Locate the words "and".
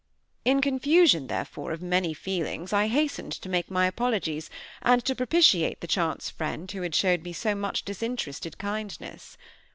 4.81-5.05